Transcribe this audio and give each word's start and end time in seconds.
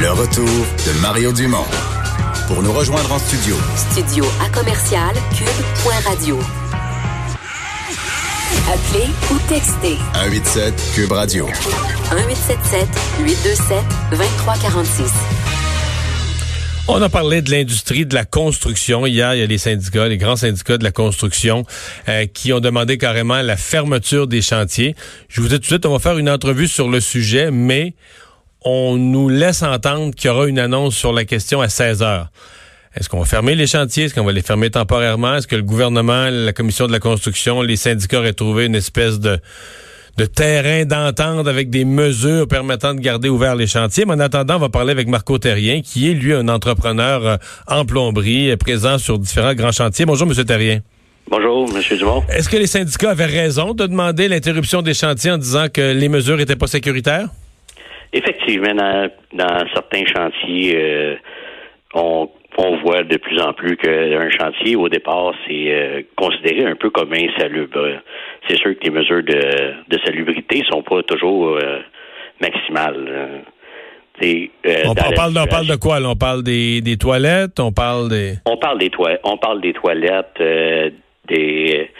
Le 0.00 0.10
retour 0.12 0.46
de 0.46 1.00
Mario 1.02 1.30
Dumont. 1.30 1.66
Pour 2.48 2.62
nous 2.62 2.72
rejoindre 2.72 3.12
en 3.12 3.18
studio. 3.18 3.54
Studio 3.76 4.24
à 4.42 4.48
commercial 4.48 5.14
cube.radio. 5.36 6.38
Appelez 8.72 9.10
ou 9.30 9.38
textez. 9.46 9.98
187 10.14 10.92
Cube 10.94 11.12
Radio. 11.12 11.44
1877 11.44 12.88
827 13.26 13.76
2346. 14.12 15.12
On 16.88 17.02
a 17.02 17.10
parlé 17.10 17.42
de 17.42 17.50
l'industrie 17.50 18.06
de 18.06 18.14
la 18.14 18.24
construction. 18.24 19.04
Hier, 19.04 19.34
il 19.34 19.40
y 19.40 19.42
a 19.42 19.46
les 19.46 19.58
syndicats, 19.58 20.08
les 20.08 20.16
grands 20.16 20.36
syndicats 20.36 20.78
de 20.78 20.84
la 20.84 20.92
construction, 20.92 21.66
euh, 22.08 22.24
qui 22.24 22.54
ont 22.54 22.60
demandé 22.60 22.96
carrément 22.96 23.42
la 23.42 23.58
fermeture 23.58 24.26
des 24.26 24.40
chantiers. 24.40 24.96
Je 25.28 25.42
vous 25.42 25.48
dis 25.48 25.56
tout 25.56 25.60
de 25.60 25.66
suite, 25.66 25.84
on 25.84 25.92
va 25.92 25.98
faire 25.98 26.16
une 26.16 26.30
entrevue 26.30 26.68
sur 26.68 26.88
le 26.88 27.00
sujet, 27.00 27.50
mais 27.50 27.92
on 28.64 28.96
nous 28.96 29.28
laisse 29.28 29.62
entendre 29.62 30.14
qu'il 30.14 30.28
y 30.28 30.30
aura 30.30 30.46
une 30.46 30.58
annonce 30.58 30.96
sur 30.96 31.12
la 31.12 31.24
question 31.24 31.60
à 31.60 31.68
16 31.68 32.02
heures. 32.02 32.30
Est-ce 32.96 33.08
qu'on 33.08 33.20
va 33.20 33.24
fermer 33.24 33.54
les 33.54 33.68
chantiers? 33.68 34.04
Est-ce 34.04 34.14
qu'on 34.14 34.24
va 34.24 34.32
les 34.32 34.42
fermer 34.42 34.68
temporairement? 34.68 35.36
Est-ce 35.36 35.46
que 35.46 35.56
le 35.56 35.62
gouvernement, 35.62 36.28
la 36.28 36.52
commission 36.52 36.88
de 36.88 36.92
la 36.92 36.98
construction, 36.98 37.62
les 37.62 37.76
syndicats 37.76 38.18
auraient 38.18 38.32
trouvé 38.32 38.66
une 38.66 38.74
espèce 38.74 39.20
de, 39.20 39.38
de 40.16 40.24
terrain 40.24 40.84
d'entente 40.84 41.46
avec 41.46 41.70
des 41.70 41.84
mesures 41.84 42.48
permettant 42.48 42.92
de 42.92 43.00
garder 43.00 43.28
ouverts 43.28 43.54
les 43.54 43.68
chantiers? 43.68 44.04
Mais 44.06 44.14
en 44.14 44.20
attendant, 44.20 44.56
on 44.56 44.60
va 44.60 44.70
parler 44.70 44.90
avec 44.90 45.06
Marco 45.06 45.38
Terrien, 45.38 45.82
qui 45.82 46.10
est, 46.10 46.14
lui, 46.14 46.34
un 46.34 46.48
entrepreneur 46.48 47.24
euh, 47.24 47.36
en 47.68 47.84
plomberie, 47.84 48.50
euh, 48.50 48.56
présent 48.56 48.98
sur 48.98 49.20
différents 49.20 49.54
grands 49.54 49.72
chantiers. 49.72 50.04
Bonjour, 50.04 50.26
M. 50.28 50.44
Terrien. 50.44 50.80
Bonjour, 51.30 51.70
M. 51.72 51.96
Dumont. 51.96 52.24
Est-ce 52.28 52.48
que 52.48 52.56
les 52.56 52.66
syndicats 52.66 53.10
avaient 53.10 53.24
raison 53.24 53.72
de 53.72 53.86
demander 53.86 54.26
l'interruption 54.26 54.82
des 54.82 54.94
chantiers 54.94 55.30
en 55.30 55.38
disant 55.38 55.66
que 55.72 55.92
les 55.92 56.08
mesures 56.08 56.36
n'étaient 56.36 56.56
pas 56.56 56.66
sécuritaires? 56.66 57.28
Effectivement, 58.12 58.74
dans, 59.32 59.58
certains 59.72 60.04
chantiers, 60.04 60.74
euh, 60.76 61.16
on, 61.94 62.28
voit 62.82 63.04
de 63.04 63.16
plus 63.16 63.40
en 63.40 63.52
plus 63.52 63.76
qu'un 63.76 64.30
chantier, 64.30 64.76
au 64.76 64.88
départ, 64.88 65.32
c'est 65.46 65.72
euh, 65.72 66.02
considéré 66.16 66.66
un 66.66 66.74
peu 66.74 66.90
comme 66.90 67.12
insalubre. 67.12 68.00
C'est 68.48 68.58
sûr 68.58 68.76
que 68.78 68.84
les 68.84 68.90
mesures 68.90 69.22
de, 69.22 69.74
de 69.88 69.98
salubrité 70.04 70.62
sont 70.68 70.82
pas 70.82 71.02
toujours 71.04 71.56
euh, 71.56 71.78
maximales. 72.40 73.44
on, 74.20 74.94
parle, 74.94 75.38
on, 75.38 75.46
parle, 75.46 75.66
de 75.66 75.76
quoi? 75.76 75.98
On 76.04 76.16
parle 76.16 76.42
des, 76.42 76.80
des, 76.80 76.96
toilettes? 76.96 77.60
On 77.60 77.72
parle 77.72 78.08
des. 78.08 78.34
On 78.44 78.56
parle 78.56 78.78
des 78.78 78.90
toilettes. 78.90 79.20
On 79.22 79.36
parle 79.38 79.60
des 79.60 79.72
toilettes, 79.72 80.42
des 81.28 81.90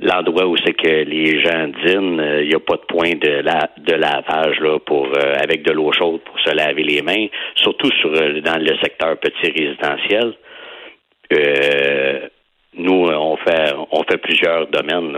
l'endroit 0.00 0.46
où 0.46 0.56
c'est 0.64 0.74
que 0.74 1.04
les 1.04 1.42
gens 1.42 1.68
dînent, 1.84 2.14
il 2.14 2.20
euh, 2.20 2.46
n'y 2.46 2.54
a 2.54 2.60
pas 2.60 2.76
de 2.76 2.86
point 2.88 3.12
de, 3.12 3.42
la, 3.42 3.70
de 3.78 3.94
lavage 3.94 4.58
là 4.60 4.78
pour 4.80 5.06
euh, 5.06 5.34
avec 5.42 5.64
de 5.64 5.72
l'eau 5.72 5.92
chaude 5.92 6.20
pour 6.24 6.38
se 6.40 6.54
laver 6.54 6.82
les 6.82 7.02
mains, 7.02 7.26
surtout 7.56 7.90
sur 8.00 8.10
euh, 8.10 8.40
dans 8.40 8.58
le 8.58 8.76
secteur 8.82 9.16
petit 9.18 9.50
résidentiel. 9.50 10.34
nous, 12.76 13.06
on 13.08 13.36
fait 13.36 13.72
on 13.92 14.02
fait 14.02 14.18
plusieurs 14.18 14.66
domaines. 14.66 15.16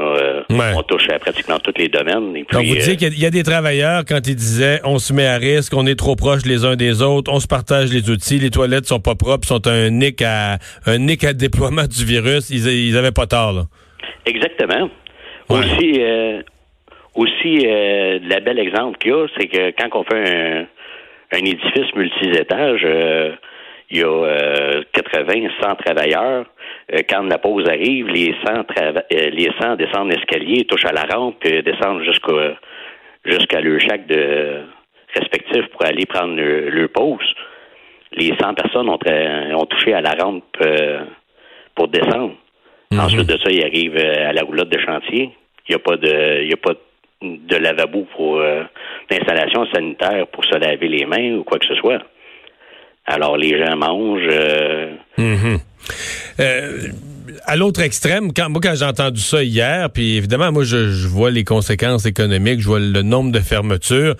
On 0.51 0.83
touche 0.83 1.09
à 1.09 1.19
pratiquement 1.19 1.59
tous 1.59 1.73
les 1.79 1.89
domaines. 1.89 2.35
Donc 2.35 2.65
vous 2.65 2.75
dites 2.75 2.99
qu'il 2.99 3.19
y, 3.19 3.27
a 3.27 3.31
des 3.31 3.43
travailleurs, 3.43 4.05
quand 4.07 4.27
ils 4.27 4.37
disaient 4.37 4.81
on 4.85 4.99
se 4.99 5.13
met 5.15 5.27
à 5.27 5.39
risque, 5.39 5.73
on 5.75 5.87
est 5.87 5.99
trop 5.99 6.17
proche 6.17 6.45
les 6.45 6.65
uns 6.65 6.77
des 6.77 7.03
autres, 7.03 7.33
on 7.33 7.41
se 7.41 7.47
partage 7.47 7.93
les 7.93 8.11
outils, 8.11 8.39
les 8.39 8.51
toilettes 8.51 8.87
sont 8.87 9.01
pas 9.01 9.15
propres, 9.15 9.49
sont 9.49 9.67
un 9.67 9.89
nick 9.89 10.21
à 10.23 10.59
un 10.85 10.99
nick 10.99 11.25
à 11.25 11.33
déploiement 11.33 11.87
du 11.87 12.05
virus, 12.05 12.51
ils, 12.51 12.67
ils 12.69 12.97
avaient 12.97 13.11
pas 13.11 13.27
tort 13.27 13.53
là. 13.53 13.63
Exactement. 14.25 14.91
Aussi, 15.49 15.95
euh, 15.99 16.43
aussi 17.15 17.61
euh, 17.65 18.19
le 18.21 18.41
bel 18.41 18.59
exemple 18.59 18.99
qu'il 18.99 19.13
y 19.13 19.15
a, 19.15 19.27
c'est 19.39 19.47
que 19.47 19.71
quand 19.81 20.01
on 20.01 20.05
fait 20.05 20.29
un, 20.29 20.67
un 21.33 21.39
édifice 21.39 21.95
multi-étages, 21.95 22.83
euh, 22.85 23.33
il 23.91 23.99
y 23.99 24.03
a 24.03 24.83
80, 24.93 25.49
100 25.63 25.77
travailleurs. 25.77 26.47
quand 27.09 27.23
la 27.23 27.39
pause 27.39 27.69
arrive, 27.69 28.09
les 28.09 28.35
100, 28.45 28.65
les 29.13 29.49
100 29.61 29.77
descendent 29.77 30.11
l'escalier, 30.11 30.65
touchent 30.65 30.87
à 30.87 30.93
la 30.93 31.05
rampe, 31.05 31.45
et 31.45 31.63
descendent 31.63 32.03
jusqu'à 32.03 32.57
jusqu'à 33.25 33.61
leur 33.61 33.81
chaque 33.81 34.09
de 34.09 34.63
respectif 35.15 35.69
pour 35.69 35.85
aller 35.85 36.05
prendre 36.05 36.35
leur, 36.35 36.89
pause. 36.89 37.33
Les 38.13 38.33
100 38.41 38.55
personnes 38.55 38.89
ont, 38.89 38.99
ont 38.99 39.67
touché 39.67 39.95
à 39.95 40.01
la 40.01 40.15
rampe 40.21 40.57
pour 41.77 41.87
descendre. 41.87 42.35
Mhm. 42.91 43.01
Ensuite 43.01 43.27
de 43.29 43.39
ça, 43.39 43.51
il 43.51 43.63
arrive 43.63 43.97
euh, 43.97 44.29
à 44.29 44.33
la 44.33 44.43
roulotte 44.43 44.69
de 44.69 44.79
chantier. 44.79 45.31
Il 45.69 45.73
n'y 45.73 45.75
a 45.75 45.79
pas 45.79 45.97
de, 45.97 46.43
il 46.43 46.49
y 46.49 46.53
a 46.53 46.57
pas 46.57 46.75
de 47.23 47.57
lavabo 47.57 48.07
pour 48.15 48.39
euh, 48.39 48.63
d'installation 49.11 49.67
sanitaire 49.73 50.27
pour 50.29 50.45
se 50.45 50.57
laver 50.57 50.89
les 50.89 51.07
mains 51.07 51.37
ou 51.39 51.45
quoi 51.45 51.59
que 51.59 51.67
ce 51.67 51.75
soit. 51.75 52.03
Alors 53.07 53.37
les 53.37 53.59
gens 53.59 53.77
mangent. 53.77 54.29
Euh, 54.31 54.93
mhm 55.19 55.59
à 57.45 57.57
l'autre 57.57 57.81
extrême, 57.81 58.33
quand, 58.33 58.49
moi, 58.49 58.61
quand 58.63 58.75
j'ai 58.75 58.85
entendu 58.85 59.21
ça 59.21 59.43
hier, 59.43 59.91
puis 59.91 60.17
évidemment, 60.17 60.53
moi, 60.53 60.65
je, 60.65 61.07
vois 61.07 61.31
les 61.31 61.45
conséquences 61.45 62.07
économiques, 62.07 62.61
je 62.61 62.67
vois 62.67 62.81
le 62.81 63.03
nombre 63.03 63.33
de 63.33 63.41
fermetures. 63.41 64.17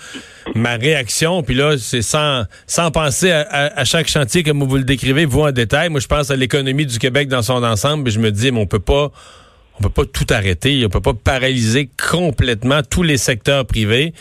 Ma 0.55 0.77
réaction, 0.77 1.43
puis 1.43 1.55
là, 1.55 1.77
c'est 1.79 2.03
sans, 2.03 2.45
sans 2.67 2.91
penser 2.91 3.31
à, 3.31 3.85
chaque 3.85 4.09
chantier 4.09 4.43
comme 4.43 4.63
vous 4.63 4.77
le 4.77 4.85
décrivez, 4.85 5.25
vous 5.25 5.43
en 5.43 5.53
détail. 5.53 5.89
Moi, 5.89 6.01
je 6.01 6.07
pense 6.07 6.31
à 6.31 6.37
l'économie 6.37 6.87
du 6.87 6.99
Québec 6.99 7.29
dans 7.29 7.43
son 7.43 7.63
ensemble, 7.63 8.09
et 8.09 8.13
je 8.13 8.21
me 8.21 8.31
dis, 8.31 8.53
mais 8.53 8.61
on 8.61 8.67
peut 8.67 8.79
pas 8.79 9.11
on 9.79 9.83
peut 9.83 9.91
pas 9.91 10.05
tout 10.05 10.27
arrêter, 10.31 10.83
on 10.87 10.89
peut 10.89 11.01
pas 11.01 11.13
paralyser 11.13 11.89
complètement 12.11 12.81
tous 12.83 13.03
les 13.03 13.17
secteurs 13.17 13.67
privés, 13.67 14.13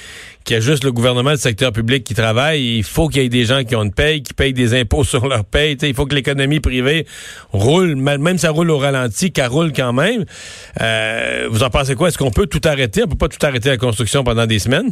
qu'il 0.44 0.56
y 0.56 0.58
a 0.58 0.60
juste 0.60 0.84
le 0.84 0.92
gouvernement, 0.92 1.32
le 1.32 1.38
secteur 1.38 1.72
public 1.72 2.04
qui 2.04 2.14
travaille. 2.14 2.78
Il 2.78 2.84
faut 2.84 3.08
qu'il 3.08 3.22
y 3.22 3.26
ait 3.26 3.30
des 3.30 3.46
gens 3.46 3.64
qui 3.64 3.76
ont 3.76 3.84
une 3.84 3.94
paye, 3.94 4.22
qui 4.22 4.34
payent 4.34 4.54
des 4.54 4.80
impôts 4.80 5.04
sur 5.06 5.28
leur 5.28 5.46
paye. 5.46 5.78
il 5.82 5.94
faut 5.94 6.06
que 6.06 6.16
l'économie 6.16 6.60
privée 6.60 7.06
roule, 7.52 7.96
même 7.96 8.38
si 8.38 8.40
ça 8.40 8.52
roule 8.52 8.70
au 8.70 8.78
ralenti, 8.78 9.32
qu'elle 9.32 9.48
roule 9.48 9.72
quand 9.74 9.94
même. 9.94 10.26
Euh, 10.82 11.48
vous 11.50 11.64
en 11.64 11.70
pensez 11.70 11.96
quoi? 11.96 12.10
Est-ce 12.10 12.18
qu'on 12.18 12.32
peut 12.32 12.48
tout 12.48 12.62
arrêter? 12.66 13.04
On 13.04 13.08
peut 13.08 13.18
pas 13.18 13.30
tout 13.30 13.44
arrêter 13.46 13.70
la 13.70 13.78
construction 13.78 14.24
pendant 14.24 14.46
des 14.46 14.60
semaines? 14.60 14.92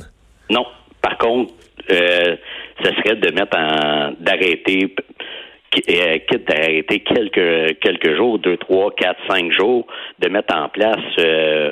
Non. 0.50 0.66
Par 1.01 1.18
contre, 1.18 1.53
euh, 1.91 2.35
ça 2.81 2.90
serait 2.95 3.16
de 3.18 3.31
mettre 3.34 3.57
en 3.57 4.13
d'arrêter 4.19 4.95
quitte 5.82 6.50
à 6.52 6.64
arrêter 6.64 7.00
quelques 7.00 7.80
quelques 7.80 8.16
jours, 8.16 8.40
deux, 8.40 8.58
trois, 8.58 8.92
quatre, 8.92 9.20
cinq 9.30 9.52
jours, 9.52 9.86
de 10.20 10.30
mettre 10.30 10.56
en 10.56 10.70
place 10.70 10.98
euh, 11.20 11.72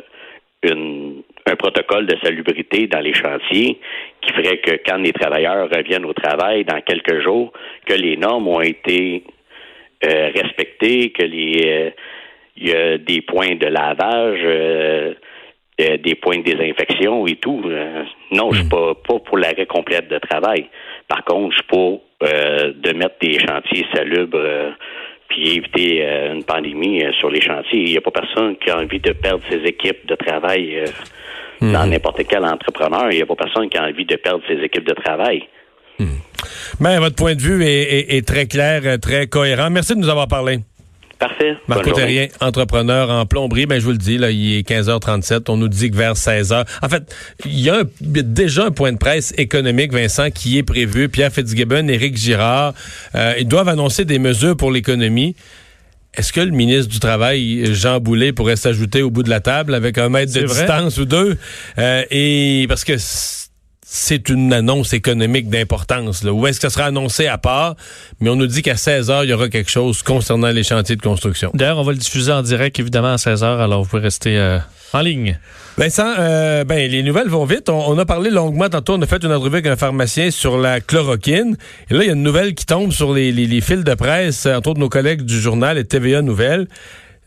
une, 0.63 1.23
un 1.45 1.55
protocole 1.55 2.05
de 2.05 2.15
salubrité 2.23 2.87
dans 2.87 2.99
les 2.99 3.13
chantiers 3.13 3.79
qui 4.21 4.33
ferait 4.33 4.57
que 4.57 4.79
quand 4.85 4.97
les 4.97 5.13
travailleurs 5.13 5.69
reviennent 5.69 6.05
au 6.05 6.13
travail 6.13 6.65
dans 6.65 6.81
quelques 6.81 7.21
jours, 7.21 7.51
que 7.85 7.93
les 7.93 8.17
normes 8.17 8.47
ont 8.47 8.61
été 8.61 9.23
euh, 10.05 10.29
respectées, 10.35 11.11
que 11.11 11.23
les 11.23 11.93
il 12.57 12.67
y 12.67 12.73
a 12.73 12.97
des 12.97 13.21
points 13.21 13.55
de 13.55 13.65
lavage, 13.65 14.43
des 15.79 16.15
points 16.15 16.37
de 16.39 16.43
désinfection 16.43 17.25
et 17.25 17.37
tout. 17.37 17.63
non, 18.31 18.51
je 18.51 18.57
suis 18.57 18.65
hmm. 18.65 18.69
pas, 18.69 18.93
pas 18.93 19.19
pour 19.19 19.37
l'arrêt 19.37 19.65
complète 19.65 20.09
de 20.09 20.19
travail. 20.19 20.67
Par 21.07 21.23
contre, 21.23 21.51
je 21.51 21.55
suis 21.55 21.67
pour 21.67 22.01
euh, 22.23 22.73
de 22.75 22.93
mettre 22.93 23.15
des 23.19 23.39
chantiers 23.39 23.85
salubres 23.93 24.37
euh, 24.37 24.69
puis 25.27 25.57
éviter 25.57 26.05
euh, 26.05 26.33
une 26.33 26.43
pandémie 26.43 27.03
sur 27.19 27.29
les 27.29 27.41
chantiers. 27.41 27.79
Il 27.79 27.91
n'y 27.91 27.97
a 27.97 28.01
pas 28.01 28.11
personne 28.11 28.55
qui 28.57 28.69
a 28.69 28.77
envie 28.77 28.99
de 28.99 29.11
perdre 29.13 29.43
ses 29.49 29.57
équipes 29.63 30.05
de 30.07 30.15
travail 30.15 30.83
dans 31.61 31.83
mhm. 31.85 31.89
n'importe 31.89 32.21
quel 32.27 32.45
entrepreneur. 32.45 33.07
Il 33.11 33.17
n'y 33.17 33.23
a 33.23 33.25
pas 33.25 33.35
personne 33.35 33.69
qui 33.69 33.77
a 33.77 33.85
envie 33.85 34.05
de 34.05 34.15
perdre 34.17 34.43
ses 34.47 34.63
équipes 34.63 34.87
de 34.87 34.93
travail. 34.93 35.47
Mais 35.99 36.07
ben, 36.79 36.99
votre 36.99 37.15
point 37.15 37.35
de 37.35 37.41
vue 37.41 37.63
est 37.63 38.27
très 38.27 38.47
clair, 38.47 38.81
très 38.99 39.27
cohérent. 39.27 39.69
Merci 39.69 39.93
de 39.93 39.99
nous 39.99 40.09
avoir 40.09 40.27
parlé. 40.27 40.59
Parfait. 41.21 41.55
Marco 41.67 41.91
Terrien, 41.91 42.29
entrepreneur 42.39 43.11
en 43.11 43.27
plomberie. 43.27 43.67
Ben, 43.67 43.79
je 43.79 43.85
vous 43.85 43.91
le 43.91 43.99
dis, 43.99 44.17
là, 44.17 44.31
il 44.31 44.57
est 44.57 44.67
15h37. 44.67 45.43
On 45.49 45.57
nous 45.57 45.67
dit 45.67 45.91
que 45.91 45.95
vers 45.95 46.15
16h. 46.15 46.65
En 46.81 46.89
fait, 46.89 47.15
il 47.45 47.59
y 47.59 47.69
a, 47.69 47.83
déjà 48.01 48.65
un 48.65 48.71
point 48.71 48.91
de 48.91 48.97
presse 48.97 49.31
économique, 49.37 49.93
Vincent, 49.93 50.31
qui 50.31 50.57
est 50.57 50.63
prévu. 50.63 51.09
Pierre 51.09 51.31
Fitzgibbon, 51.31 51.87
Éric 51.89 52.17
Girard, 52.17 52.73
euh, 53.13 53.35
ils 53.39 53.47
doivent 53.47 53.69
annoncer 53.69 54.03
des 54.03 54.17
mesures 54.17 54.57
pour 54.57 54.71
l'économie. 54.71 55.35
Est-ce 56.15 56.33
que 56.33 56.41
le 56.41 56.49
ministre 56.49 56.91
du 56.91 56.99
Travail, 56.99 57.71
Jean 57.71 57.99
Boulet, 57.99 58.33
pourrait 58.33 58.55
s'ajouter 58.55 59.03
au 59.03 59.11
bout 59.11 59.21
de 59.21 59.29
la 59.29 59.41
table 59.41 59.75
avec 59.75 59.99
un 59.99 60.09
mètre 60.09 60.33
de 60.33 60.41
distance 60.41 60.97
ou 60.97 61.05
deux? 61.05 61.37
Euh, 61.77 62.03
et 62.09 62.65
parce 62.67 62.83
que 62.83 62.93
c'est 63.93 64.29
une 64.29 64.53
annonce 64.53 64.93
économique 64.93 65.49
d'importance. 65.49 66.23
Ou 66.23 66.47
est-ce 66.47 66.61
que 66.61 66.69
ça 66.69 66.73
sera 66.73 66.85
annoncé 66.85 67.27
à 67.27 67.37
part? 67.37 67.75
Mais 68.21 68.29
on 68.29 68.37
nous 68.37 68.47
dit 68.47 68.61
qu'à 68.61 68.77
16 68.77 69.09
heures, 69.09 69.25
il 69.25 69.31
y 69.31 69.33
aura 69.33 69.49
quelque 69.49 69.69
chose 69.69 70.01
concernant 70.01 70.47
les 70.47 70.63
chantiers 70.63 70.95
de 70.95 71.01
construction. 71.01 71.51
D'ailleurs, 71.53 71.77
on 71.77 71.83
va 71.83 71.91
le 71.91 71.97
diffuser 71.97 72.31
en 72.31 72.41
direct, 72.41 72.79
évidemment, 72.79 73.11
à 73.11 73.17
16 73.17 73.43
heures. 73.43 73.59
Alors, 73.59 73.83
vous 73.83 73.89
pouvez 73.89 74.03
rester 74.03 74.37
euh, 74.37 74.59
en 74.93 75.01
ligne. 75.01 75.37
Vincent, 75.77 76.07
euh, 76.19 76.63
ben, 76.63 76.89
les 76.89 77.03
nouvelles 77.03 77.27
vont 77.27 77.43
vite. 77.43 77.67
On, 77.67 77.97
a 77.97 78.05
parlé 78.05 78.29
longuement 78.29 78.69
tantôt. 78.69 78.93
On 78.93 79.01
a 79.01 79.05
fait 79.05 79.25
une 79.25 79.33
entrevue 79.33 79.55
avec 79.55 79.67
un 79.67 79.75
pharmacien 79.75 80.31
sur 80.31 80.57
la 80.57 80.79
chloroquine. 80.79 81.57
Et 81.89 81.93
là, 81.93 82.03
il 82.03 82.07
y 82.07 82.09
a 82.11 82.13
une 82.13 82.23
nouvelle 82.23 82.55
qui 82.55 82.65
tombe 82.65 82.93
sur 82.93 83.13
les, 83.13 83.33
fils 83.59 83.83
de 83.83 83.93
presse, 83.93 84.45
entre 84.45 84.69
autres 84.69 84.79
nos 84.79 84.87
collègues 84.87 85.23
du 85.23 85.37
journal 85.37 85.77
et 85.77 85.83
TVA 85.83 86.21
Nouvelles. 86.21 86.69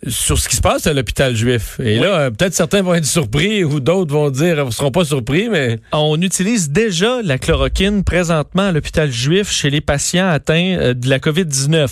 Sur 0.08 0.38
ce 0.38 0.48
qui 0.48 0.56
se 0.56 0.60
passe 0.60 0.86
à 0.86 0.92
l'hôpital 0.92 1.34
juif. 1.34 1.78
Et 1.82 1.98
là, 1.98 2.06
euh, 2.06 2.30
peut-être 2.30 2.54
certains 2.54 2.82
vont 2.82 2.94
être 2.94 3.04
surpris 3.04 3.64
ou 3.64 3.80
d'autres 3.80 4.12
vont 4.12 4.30
dire, 4.30 4.64
ne 4.64 4.70
seront 4.70 4.90
pas 4.90 5.04
surpris, 5.04 5.48
mais... 5.48 5.78
On 5.92 6.20
utilise 6.20 6.70
déjà 6.70 7.20
la 7.22 7.38
chloroquine 7.38 8.04
présentement 8.04 8.64
à 8.64 8.72
l'hôpital 8.72 9.10
juif 9.10 9.50
chez 9.50 9.70
les 9.70 9.80
patients 9.80 10.28
atteints 10.28 10.76
euh, 10.78 10.94
de 10.94 11.08
la 11.08 11.18
COVID-19. 11.18 11.88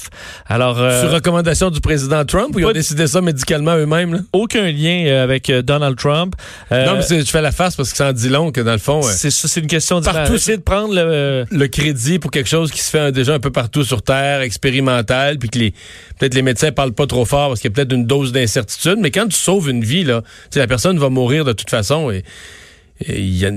Alors... 0.47 0.79
Euh, 0.79 1.01
sur 1.03 1.11
recommandation 1.11 1.71
du 1.71 1.81
président 1.81 2.25
Trump 2.25 2.55
ou 2.55 2.61
ils 2.61 2.67
ont 2.67 2.73
décidé 2.73 3.07
ça 3.07 3.21
médicalement 3.21 3.77
eux-mêmes? 3.77 4.25
Aucun 4.33 4.71
lien 4.71 5.23
avec 5.23 5.51
Donald 5.51 5.97
Trump. 5.97 6.35
non, 6.71 6.97
mais 6.97 7.21
je 7.21 7.31
fais 7.31 7.43
la 7.43 7.53
face 7.53 7.77
parce 7.77 7.91
que 7.91 7.97
ça 7.97 8.11
en 8.11 8.13
dit 8.13 8.29
long 8.29 8.53
que 8.53 8.61
dans 8.61 8.73
le 8.73 8.79
fond... 8.79 9.03
c'est 9.03 9.31
c'est 9.31 9.61
une 9.61 9.67
question 9.67 10.01
de... 10.01 10.05
Partout, 10.05 10.39
c'est 10.39 10.59
de 10.59 10.63
prendre 10.63 10.95
le... 10.95 11.45
le 11.51 11.69
crédit 11.69 12.19
pour 12.19 12.31
quelque 12.31 12.49
chose 12.49 12.71
qui 12.71 12.81
se 12.81 12.91
fait 12.91 13.13
déjà 13.13 13.35
un 13.35 13.41
peu 13.41 13.51
partout 13.51 13.85
sur 13.85 14.03
Terre, 14.03 14.41
expérimental, 14.41 15.39
puis 15.39 15.49
que 15.49 15.59
les 15.59 15.75
peut-être 16.23 16.35
les 16.35 16.43
médecins 16.43 16.71
parlent 16.71 16.93
pas 16.93 17.07
trop 17.07 17.25
fort 17.25 17.49
parce 17.49 17.61
qu'il 17.61 17.71
y 17.71 17.73
a 17.73 17.75
peut-être 17.75 17.93
une 17.93 18.02
dose 18.07 18.33
d'incertitude, 18.33 18.99
mais 19.01 19.11
quand 19.11 19.27
tu 19.29 19.37
sauves 19.37 19.69
une 19.71 19.85
vie, 19.85 20.05
là, 20.05 20.23
la 20.55 20.67
personne 20.67 20.99
va 20.99 21.09
mourir 21.09 21.45
de 21.45 21.53
toute 21.53 21.71
façon 21.71 22.11
et, 22.11 22.25
y 23.09 23.45
a, 23.47 23.51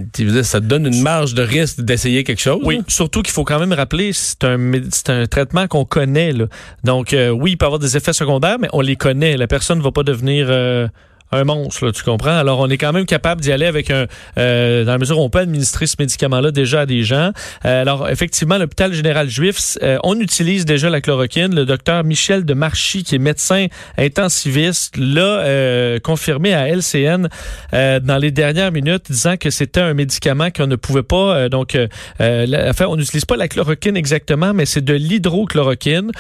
ça 0.44 0.60
te 0.60 0.66
donne 0.66 0.88
une 0.88 1.02
marge 1.02 1.34
de 1.34 1.44
risque 1.44 1.82
d'essayer 1.82 2.24
quelque 2.24 2.42
chose. 2.42 2.62
Oui, 2.64 2.82
surtout 2.88 3.22
qu'il 3.22 3.34
faut 3.34 3.44
quand 3.44 3.60
même 3.60 3.74
rappeler, 3.74 4.12
c'est 4.14 4.44
un, 4.44 4.74
un 5.08 5.26
traitement 5.28 5.68
qu'on 5.68 5.86
connaît. 5.86 6.34
Là. 6.34 6.46
Donc, 6.84 7.14
euh, 7.14 7.30
oui, 7.30 7.52
il 7.52 7.58
peut 7.58 7.66
avoir 7.66 7.80
des 7.80 7.96
effets 7.96 8.14
secondaires, 8.14 8.58
mais 8.60 8.70
on 8.74 8.82
les 8.82 8.96
connaît. 8.96 9.38
La 9.38 9.48
personne 9.48 9.80
ne 9.80 9.84
va 9.84 9.92
pas 9.92 10.04
devenir... 10.04 10.48
Euh, 10.50 10.88
un 11.36 11.44
monstre, 11.44 11.92
tu 11.92 12.04
comprends? 12.04 12.38
Alors, 12.38 12.60
on 12.60 12.70
est 12.70 12.78
quand 12.78 12.94
même 12.94 13.06
capable 13.06 13.42
d'y 13.42 13.52
aller 13.52 13.66
avec 13.66 13.92
un... 13.92 14.08
Euh, 14.38 14.84
dans 14.84 14.94
la 14.94 14.98
mesure 14.98 15.20
où 15.20 15.22
on 15.22 15.30
peut 15.30 15.40
administrer 15.40 15.88
ce 15.88 15.96
médicament-là 16.00 16.52
déjà 16.52 16.82
à 16.82 16.86
des 16.86 17.04
gens. 17.04 17.32
Euh, 17.66 17.82
alors, 17.82 18.10
effectivement, 18.10 18.58
l'hôpital 18.58 18.94
général 18.94 19.30
juif, 19.30 19.78
euh, 19.84 19.98
on 20.04 20.20
utilise 20.20 20.66
déjà 20.66 20.90
la 20.90 21.02
chloroquine. 21.02 21.54
Le 21.54 21.66
docteur 21.66 22.04
Michel 22.04 22.46
de 22.46 22.54
Marchy, 22.54 23.04
qui 23.04 23.16
est 23.16 23.20
médecin 23.20 23.68
intensiviste, 23.98 24.98
l'a 24.98 26.00
confirmé 26.00 26.54
à 26.54 26.68
LCN 26.68 27.28
dans 27.72 28.18
les 28.20 28.32
dernières 28.32 28.72
minutes, 28.72 29.12
disant 29.12 29.38
que 29.38 29.50
c'était 29.50 29.82
un 29.82 29.94
médicament 29.94 30.50
qu'on 30.52 30.68
ne 30.68 30.76
pouvait 30.76 31.04
pas... 31.04 31.50
donc, 31.50 31.78
enfin, 32.20 32.86
on 32.88 32.96
n'utilise 32.96 33.26
pas 33.26 33.36
la 33.36 33.48
chloroquine 33.48 33.98
exactement, 33.98 34.54
mais 34.54 34.66
c'est 34.66 34.84
de 34.84 34.94
l'hydrochloroquine 34.94 36.12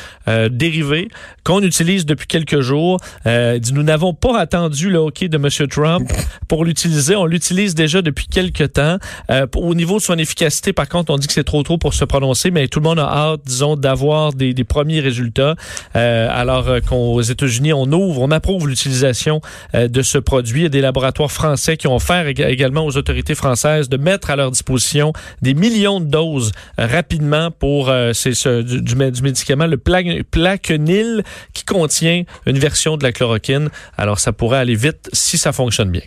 dérivée 0.49 1.07
qu'on 1.43 1.61
utilise 1.61 2.05
depuis 2.05 2.27
quelques 2.27 2.61
jours. 2.61 2.99
nous 3.25 3.83
n'avons 3.83 4.13
pas 4.13 4.39
attendu 4.39 4.89
le 4.89 4.99
hockey 5.05 5.29
de 5.29 5.37
M. 5.37 5.49
Trump 5.67 6.11
pour 6.47 6.65
l'utiliser. 6.65 7.15
On 7.15 7.25
l'utilise 7.25 7.75
déjà 7.75 8.01
depuis 8.01 8.27
quelques 8.27 8.73
temps. 8.73 8.97
Euh, 9.29 9.47
au 9.55 9.75
niveau 9.75 9.97
de 9.97 10.03
son 10.03 10.17
efficacité, 10.17 10.73
par 10.73 10.87
contre, 10.87 11.11
on 11.13 11.17
dit 11.17 11.27
que 11.27 11.33
c'est 11.33 11.43
trop 11.43 11.63
tôt 11.63 11.77
pour 11.77 11.93
se 11.93 12.05
prononcer, 12.05 12.51
mais 12.51 12.67
tout 12.67 12.79
le 12.79 12.85
monde 12.85 12.99
a 12.99 13.07
hâte, 13.07 13.41
disons, 13.45 13.75
d'avoir 13.75 14.33
des, 14.33 14.53
premiers 14.63 14.99
résultats. 14.99 15.55
Euh, 15.95 16.27
alors 16.31 16.67
euh, 16.67 16.79
qu'aux 16.79 17.21
États-Unis, 17.21 17.73
on 17.73 17.91
ouvre, 17.91 18.21
on 18.21 18.31
approuve 18.31 18.67
l'utilisation 18.67 19.41
de 19.73 20.01
ce 20.01 20.17
produit. 20.17 20.61
Il 20.61 20.63
y 20.63 20.67
a 20.67 20.69
des 20.69 20.81
laboratoires 20.81 21.31
français 21.31 21.77
qui 21.77 21.87
ont 21.87 21.95
offert 21.95 22.27
également 22.27 22.85
aux 22.85 22.97
autorités 22.97 23.35
françaises 23.35 23.89
de 23.89 23.97
mettre 23.97 24.29
à 24.29 24.35
leur 24.35 24.51
disposition 24.51 25.13
des 25.41 25.53
millions 25.53 25.99
de 25.99 26.05
doses 26.05 26.51
rapidement 26.77 27.51
pour 27.51 27.91
c'est 28.13 28.33
ce, 28.33 28.61
du, 28.61 28.81
du, 28.81 28.95
médicament, 28.95 29.67
le 29.67 29.77
plaquenil, 29.77 31.23
qui 31.53 31.63
contient 31.65 32.23
une 32.45 32.57
version 32.57 32.97
de 32.97 33.03
la 33.03 33.11
chloroquine. 33.11 33.69
Alors, 33.97 34.19
ça 34.19 34.33
pourrait 34.33 34.59
aller 34.59 34.75
vite 34.75 34.84
si 35.13 35.37
ça 35.37 35.51
fonctionne 35.51 35.91
bien. 35.91 36.01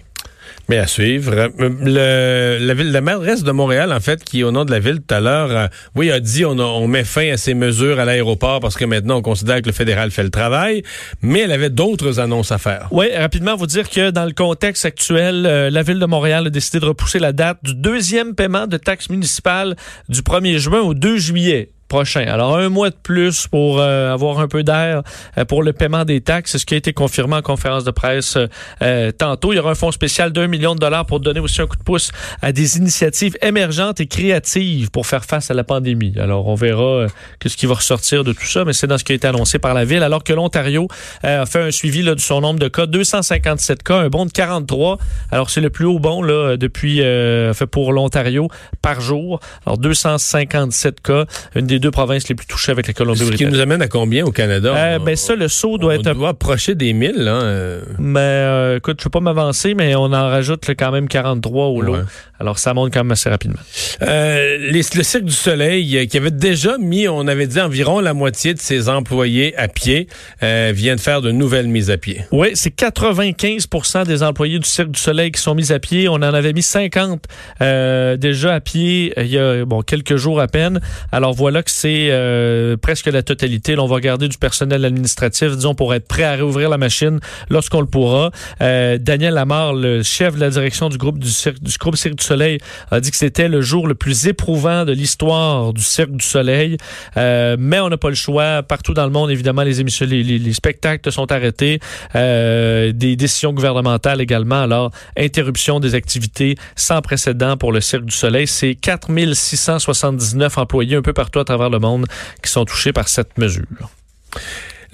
Mais 0.69 0.77
à 0.77 0.87
suivre. 0.87 1.51
Le, 1.59 2.59
la, 2.61 2.75
ville, 2.75 2.93
la 2.93 3.01
mairesse 3.01 3.43
de 3.43 3.53
Montréal, 3.53 3.91
en 3.91 4.01
fait, 4.01 4.23
qui, 4.23 4.45
au 4.45 4.51
nom 4.51 4.67
de 4.67 4.71
la 4.71 4.79
ville 4.79 5.01
tout 5.01 5.15
à 5.15 5.21
l'heure, 5.21 5.51
euh, 5.51 5.67
oui, 5.95 6.11
a 6.11 6.21
dit 6.21 6.45
on, 6.45 6.59
on 6.59 6.87
met 6.87 7.05
fin 7.05 7.33
à 7.33 7.39
ces 7.39 7.55
mesures 7.55 7.99
à 7.99 8.05
l'aéroport 8.05 8.61
parce 8.61 8.77
que 8.77 8.85
maintenant, 8.85 9.17
on 9.17 9.23
considère 9.23 9.63
que 9.63 9.67
le 9.67 9.73
fédéral 9.73 10.11
fait 10.11 10.23
le 10.23 10.31
travail. 10.31 10.83
Mais 11.23 11.41
elle 11.41 11.53
avait 11.53 11.71
d'autres 11.71 12.21
annonces 12.21 12.53
à 12.53 12.59
faire. 12.59 12.89
Oui, 12.91 13.07
rapidement, 13.17 13.57
vous 13.57 13.67
dire 13.67 13.89
que 13.89 14.11
dans 14.11 14.27
le 14.27 14.33
contexte 14.33 14.85
actuel, 14.85 15.47
euh, 15.47 15.71
la 15.71 15.83
ville 15.83 15.99
de 15.99 16.07
Montréal 16.07 16.47
a 16.47 16.51
décidé 16.51 16.81
de 16.81 16.85
repousser 16.85 17.19
la 17.19 17.33
date 17.33 17.59
du 17.63 17.75
deuxième 17.75 18.35
paiement 18.35 18.67
de 18.67 18.77
taxes 18.77 19.09
municipales 19.09 19.75
du 20.11 20.21
1er 20.21 20.59
juin 20.59 20.81
au 20.81 20.93
2 20.93 21.17
juillet 21.17 21.71
prochain. 21.89 22.27
Alors, 22.29 22.57
un 22.57 22.69
mois 22.69 22.91
de 22.91 22.97
plus 23.03 23.47
pour 23.49 23.81
euh, 23.81 24.13
avoir 24.13 24.39
un 24.41 24.47
peu 24.47 24.63
d'air 24.63 25.03
euh, 25.37 25.45
pour 25.45 25.63
le 25.63 25.73
paiement 25.73 26.05
des 26.05 26.21
taxes. 26.21 26.53
C'est 26.53 26.59
ce 26.59 26.67
qui 26.67 26.75
a 26.75 26.77
été 26.77 26.93
confirmé 26.93 27.37
en 27.37 27.43
conférence 27.43 27.85
de 27.85 27.91
presse 27.91 28.39
euh, 28.83 29.11
tantôt. 29.13 29.53
Il 29.53 29.57
y 29.57 29.59
aura 29.59 29.73
un 29.73 29.75
fonds 29.75 29.91
spécial 29.91 30.33
d'un 30.33 30.47
million 30.47 30.75
de 30.75 30.81
dollars 30.81 31.07
pour 31.07 31.21
donner 31.21 31.41
aussi 31.41 31.61
un 31.61 31.67
coup 31.67 31.77
de 31.77 31.83
pouce 31.83 32.13
à 32.43 32.53
des 32.53 32.77
initiatives 32.77 33.37
émergentes 33.43 34.01
et 34.01 34.07
créatives 34.07 34.91
pour 34.91 35.07
faire 35.07 35.25
face 35.25 35.51
à 35.51 35.55
la 35.55 35.65
pandémie. 35.65 36.15
Alors, 36.21 36.47
on 36.47 36.55
verra 36.55 37.07
ce 37.45 37.57
qui 37.57 37.67
va 37.67 37.75
ressortir 37.75 38.23
de 38.23 38.33
tout 38.33 38.47
ça, 38.47 38.65
mais 38.65 38.75
c'est 38.75 38.87
dans 38.87 38.99
ce 38.99 39.05
qui 39.05 39.13
a 39.13 39.15
été 39.15 39.27
annoncé 39.27 39.59
par 39.59 39.75
la 39.75 39.85
Ville. 39.85 40.03
Alors 40.03 40.23
que 40.23 40.33
l'Ontario 40.33 40.89
a 41.23 41.47
fait 41.47 41.63
un 41.63 41.71
suivi 41.71 42.03
là, 42.03 42.15
de 42.15 42.21
son 42.21 42.43
nombre 42.43 42.61
de 42.61 42.69
cas. 42.69 42.87
257 42.87 43.83
cas, 43.83 43.97
un 43.97 44.09
bond 44.09 44.27
de 44.27 44.33
43. 44.33 44.99
Alors, 45.31 45.49
c'est 45.49 45.63
le 45.63 45.71
plus 45.71 45.87
haut 45.87 45.99
bond 45.99 46.23
là, 46.23 46.57
depuis 46.57 46.99
fait 46.99 47.67
pour 47.67 47.93
l'Ontario 47.93 48.49
par 48.83 49.01
jour. 49.01 49.41
Alors, 49.65 49.79
257 49.79 51.01
cas. 51.01 51.25
Une 51.55 51.67
des 51.67 51.78
deux 51.79 51.91
provinces 51.91 52.29
les 52.29 52.35
plus 52.35 52.47
touchées 52.47 52.73
avec 52.73 52.87
la 52.87 52.93
Colombie-Britannique. 52.93 53.41
Ce 53.41 53.45
qui 53.45 53.53
nous 53.53 53.61
amène 53.61 53.83
à 53.83 53.89
combien 53.89 54.25
au 54.25 54.33
Canada? 54.33 54.75
Euh, 54.77 54.99
ben 54.99 55.17
ça, 55.17 55.35
le 55.35 55.49
saut 55.49 55.79
doit 55.79 55.95
être... 55.95 56.11
On 56.11 56.15
doit 56.15 56.29
approcher 56.31 56.75
des 56.75 56.93
1000, 56.93 57.17
là. 57.17 57.43
Euh. 57.43 57.81
Mais 57.99 58.21
euh, 58.21 58.77
écoute, 58.77 58.97
je 59.01 59.03
ne 59.03 59.07
veux 59.07 59.11
pas 59.11 59.21
m'avancer, 59.21 59.75
mais 59.75 59.95
on 59.95 60.05
en 60.05 60.29
rajoute 60.29 60.65
quand 60.79 60.91
même 60.91 61.09
43 61.09 61.67
au 61.67 61.81
lot. 61.81 61.97
Alors, 62.41 62.59
ça 62.59 62.75
monte 62.75 62.93
quand 62.93 63.01
même 63.01 63.13
assez 63.13 63.29
rapidement. 63.29 63.61
le 64.01 65.03
Cirque 65.03 65.25
du 65.25 65.33
Soleil, 65.33 66.07
qui 66.09 66.17
avait 66.17 66.31
déjà 66.31 66.79
mis, 66.79 67.09
on 67.09 67.27
avait 67.27 67.47
dit, 67.47 67.61
environ 67.61 68.01
la 68.01 68.15
moitié 68.15 68.55
de 68.55 68.59
ses 68.59 68.89
employés 68.89 69.57
à 69.57 69.69
pied, 69.69 70.09
vient 70.41 70.97
de 70.97 71.01
faire 71.01 71.23
de 71.23 71.31
nouvelles 71.31 71.69
mises 71.69 71.91
à 71.91 71.97
pied. 71.97 72.25
Oui, 72.33 72.49
c'est 72.55 72.75
95% 72.75 74.07
des 74.07 74.23
employés 74.23 74.59
du 74.59 74.69
Cirque 74.69 74.91
du 74.91 75.01
Soleil 75.01 75.33
qui 75.33 75.41
sont 75.41 75.55
mis 75.55 75.73
à 75.73 75.79
pied. 75.79 76.09
On 76.09 76.15
en 76.15 76.23
avait 76.23 76.53
mis 76.53 76.63
50 76.63 77.27
déjà 77.61 78.55
à 78.55 78.61
pied 78.61 79.13
il 79.17 79.27
y 79.27 79.39
a 79.39 79.65
bon, 79.65 79.83
quelques 79.83 80.17
jours 80.17 80.41
à 80.41 80.49
peine. 80.49 80.81
Alors, 81.13 81.33
voilà 81.33 81.63
que 81.63 81.71
c'est 81.71 82.09
euh, 82.11 82.77
presque 82.77 83.07
la 83.07 83.23
totalité. 83.23 83.77
Là, 83.77 83.83
on 83.83 83.87
va 83.87 84.01
garder 84.01 84.29
du 84.29 84.39
personnel 84.39 84.85
administratif, 84.85 85.55
disons, 85.55 85.75
pour 85.75 85.95
être 85.95 86.07
prêt 86.07 86.25
à 86.25 86.33
réouvrir 86.33 86.69
la 86.69 86.79
machine 86.79 87.21
lorsqu'on 87.51 87.81
le 87.81 87.87
pourra. 87.87 88.31
Euh, 88.61 88.99
Daniel 88.99 89.35
Lamar, 89.35 89.75
le 89.75 90.03
chef 90.03 90.35
de 90.35 90.41
la 90.41 90.51
direction 90.51 90.89
du 90.89 90.99
groupe 90.99 91.19
du, 91.19 91.31
cirque, 91.31 91.61
du 91.63 91.77
groupe 91.79 91.97
Cirque 91.97 92.17
du 92.17 92.25
Soleil, 92.29 92.59
a 92.91 93.01
dit 93.01 93.11
que 93.11 93.17
c'était 93.17 93.49
le 93.49 93.61
jour 93.61 93.87
le 93.87 93.95
plus 93.95 94.27
éprouvant 94.27 94.85
de 94.85 94.93
l'histoire 94.93 95.73
du 95.73 95.83
Cirque 95.83 96.13
du 96.13 96.25
Soleil. 96.25 96.77
Euh, 97.17 97.57
mais 97.59 97.81
on 97.81 97.89
n'a 97.89 97.97
pas 97.97 98.09
le 98.09 98.15
choix. 98.15 98.63
Partout 98.63 98.95
dans 98.95 99.05
le 99.05 99.11
monde, 99.11 99.31
évidemment, 99.31 99.63
les 99.63 99.81
émissions, 99.81 100.07
les, 100.07 100.23
les, 100.23 100.53
spectacles 100.53 101.11
sont 101.13 101.31
arrêtés. 101.33 101.81
des 102.15 103.17
décisions 103.17 103.53
gouvernementales 103.53 104.21
également. 104.21 104.63
Alors, 104.63 104.91
interruption 105.17 105.81
des 105.81 105.95
activités 105.95 106.57
sans 106.77 107.01
précédent 107.03 107.57
pour 107.57 107.73
le 107.73 107.81
Cirque 107.81 108.05
du 108.05 108.15
Soleil. 108.15 108.47
C'est 108.47 108.75
4679 108.75 110.59
employés 110.59 110.97
un 110.97 111.03
peu 111.03 111.13
partout 111.13 111.39
à 111.39 111.45
travers 111.45 111.71
le 111.71 111.79
monde 111.79 112.07
qui 112.43 112.51
sont 112.51 112.65
touchés 112.65 112.93
par 112.93 113.09
cette 113.09 113.39
mesure. 113.39 113.65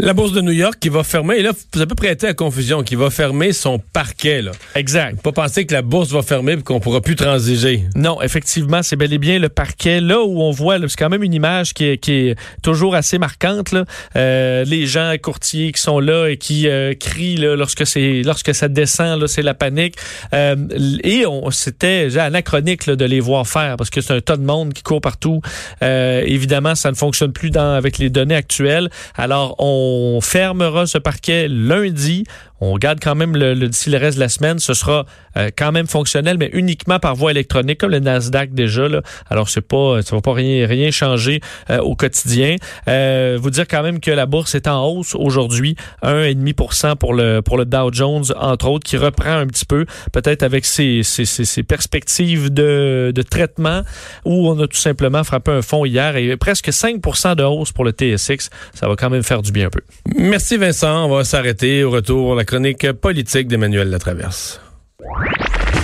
La 0.00 0.12
bourse 0.12 0.32
de 0.32 0.40
New 0.40 0.50
York 0.50 0.78
qui 0.80 0.88
va 0.88 1.04
fermer, 1.04 1.36
et 1.36 1.42
là, 1.42 1.52
vous 1.72 1.80
avez 1.80 1.94
prêté 1.94 2.26
à 2.26 2.34
confusion, 2.34 2.82
qui 2.82 2.96
va 2.96 3.10
fermer 3.10 3.52
son 3.52 3.78
parquet. 3.78 4.42
Là. 4.42 4.50
Exact. 4.74 5.22
Pas 5.22 5.30
penser 5.30 5.66
que 5.66 5.72
la 5.72 5.82
bourse 5.82 6.10
va 6.10 6.22
fermer 6.22 6.54
et 6.54 6.62
qu'on 6.62 6.80
pourra 6.80 7.00
plus 7.00 7.14
transiger. 7.14 7.84
Non, 7.94 8.20
effectivement, 8.20 8.82
c'est 8.82 8.96
bel 8.96 9.12
et 9.12 9.18
bien 9.18 9.38
le 9.38 9.48
parquet. 9.48 10.00
Là 10.00 10.20
où 10.24 10.42
on 10.42 10.50
voit, 10.50 10.80
c'est 10.80 10.96
quand 10.98 11.10
même 11.10 11.22
une 11.22 11.32
image 11.32 11.74
qui 11.74 11.84
est, 11.84 11.98
qui 11.98 12.12
est 12.12 12.36
toujours 12.60 12.96
assez 12.96 13.18
marquante. 13.18 13.70
Là. 13.70 13.84
Euh, 14.16 14.64
les 14.64 14.84
gens 14.86 15.14
courtiers 15.22 15.70
qui 15.70 15.80
sont 15.80 16.00
là 16.00 16.26
et 16.26 16.38
qui 16.38 16.66
euh, 16.66 16.94
crient 16.98 17.36
là, 17.36 17.54
lorsque 17.54 17.86
c'est 17.86 18.22
lorsque 18.24 18.52
ça 18.52 18.66
descend, 18.66 19.20
là, 19.20 19.28
c'est 19.28 19.42
la 19.42 19.54
panique. 19.54 19.94
Euh, 20.32 20.56
et 21.04 21.24
c'était 21.52 22.08
anachronique 22.18 22.86
là, 22.86 22.96
de 22.96 23.04
les 23.04 23.20
voir 23.20 23.46
faire 23.46 23.76
parce 23.76 23.90
que 23.90 24.00
c'est 24.00 24.12
un 24.12 24.20
tas 24.20 24.36
de 24.36 24.44
monde 24.44 24.72
qui 24.72 24.82
court 24.82 25.00
partout. 25.00 25.40
évidemment, 25.80 26.74
ça 26.74 26.90
ne 26.90 26.96
fonctionne 26.96 27.32
plus 27.32 27.50
dans, 27.50 27.74
avec 27.74 27.98
les 27.98 28.10
données 28.10 28.34
actuelles. 28.34 28.90
Alors, 29.16 29.54
on 29.60 29.83
on 29.84 30.20
fermera 30.20 30.86
ce 30.86 30.98
parquet 30.98 31.48
lundi. 31.48 32.24
On 32.72 32.78
garde 32.78 32.98
quand 33.02 33.14
même 33.14 33.36
le, 33.36 33.54
le 33.54 33.68
d'ici 33.68 33.90
le 33.90 33.98
reste 33.98 34.16
de 34.16 34.20
la 34.20 34.28
semaine. 34.28 34.58
Ce 34.58 34.74
sera 34.74 35.04
euh, 35.36 35.50
quand 35.56 35.72
même 35.72 35.86
fonctionnel, 35.86 36.38
mais 36.38 36.50
uniquement 36.52 36.98
par 36.98 37.14
voie 37.14 37.30
électronique, 37.30 37.78
comme 37.78 37.90
le 37.90 37.98
Nasdaq 37.98 38.54
déjà. 38.54 38.88
Là. 38.88 39.02
Alors, 39.28 39.48
c'est 39.48 39.60
pas, 39.60 40.00
ça 40.02 40.16
va 40.16 40.22
pas 40.22 40.32
rien, 40.32 40.66
rien 40.66 40.90
changer 40.90 41.40
euh, 41.70 41.78
au 41.78 41.94
quotidien. 41.94 42.56
Euh, 42.88 43.38
vous 43.40 43.50
dire 43.50 43.66
quand 43.68 43.82
même 43.82 44.00
que 44.00 44.10
la 44.10 44.26
bourse 44.26 44.54
est 44.54 44.66
en 44.66 44.86
hausse 44.86 45.14
aujourd'hui, 45.14 45.76
1,5 46.02 46.96
pour 46.96 47.14
le 47.14 47.40
pour 47.42 47.58
le 47.58 47.64
Dow 47.64 47.92
Jones, 47.92 48.24
entre 48.40 48.68
autres, 48.68 48.84
qui 48.84 48.96
reprend 48.96 49.36
un 49.36 49.46
petit 49.46 49.66
peu, 49.66 49.86
peut-être 50.12 50.42
avec 50.42 50.64
ses, 50.64 51.02
ses, 51.02 51.24
ses, 51.24 51.62
perspectives 51.62 52.52
de, 52.52 53.12
de 53.14 53.22
traitement, 53.22 53.82
où 54.24 54.48
on 54.48 54.58
a 54.60 54.66
tout 54.66 54.76
simplement 54.76 55.24
frappé 55.24 55.50
un 55.50 55.62
fond 55.62 55.84
hier 55.84 56.16
et 56.16 56.36
presque 56.36 56.68
5% 56.68 57.36
de 57.36 57.42
hausse 57.42 57.72
pour 57.72 57.84
le 57.84 57.90
TSX. 57.90 58.50
Ça 58.72 58.88
va 58.88 58.96
quand 58.96 59.10
même 59.10 59.22
faire 59.22 59.42
du 59.42 59.52
bien 59.52 59.66
un 59.66 59.70
peu. 59.70 59.80
Merci 60.16 60.56
Vincent. 60.56 61.06
On 61.06 61.16
va 61.16 61.24
s'arrêter 61.24 61.84
au 61.84 61.90
retour 61.90 62.34
chronique 62.54 62.92
politique 62.92 63.48
d'Emmanuel 63.48 63.90
Latraverse. 63.90 64.60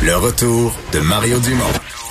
Le 0.04 0.14
retour 0.14 0.72
de 0.92 1.00
Mario 1.00 1.40
Dumont. 1.40 2.09